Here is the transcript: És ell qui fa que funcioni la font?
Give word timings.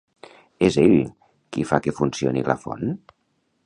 És 0.67 0.77
ell 0.85 0.95
qui 1.57 1.67
fa 1.73 1.81
que 1.87 1.97
funcioni 2.01 2.47
la 2.51 2.61
font? 2.67 3.01